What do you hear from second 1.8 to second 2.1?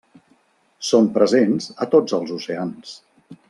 a